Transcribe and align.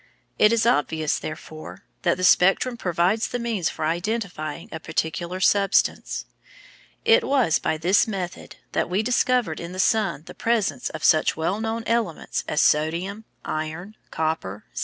It 0.39 0.51
is 0.51 0.65
obvious, 0.65 1.19
therefore, 1.19 1.83
that 2.01 2.17
the 2.17 2.23
spectrum 2.23 2.75
provides 2.75 3.27
the 3.27 3.37
means 3.37 3.69
for 3.69 3.85
identifying 3.85 4.67
a 4.71 4.79
particular 4.79 5.39
substance._ 5.39 6.25
It 7.05 7.23
was 7.23 7.59
by 7.59 7.77
this 7.77 8.07
method 8.07 8.55
that 8.71 8.89
we 8.89 9.03
discovered 9.03 9.59
in 9.59 9.73
the 9.73 9.79
sun 9.79 10.23
the 10.25 10.33
presence 10.33 10.89
of 10.89 11.03
such 11.03 11.37
well 11.37 11.61
known 11.61 11.83
elements 11.85 12.43
as 12.47 12.63
sodium, 12.63 13.25
iron, 13.45 13.95
copper, 14.09 14.63
zinc, 14.63 14.63
and 14.63 14.63
magnesium. 14.63 14.79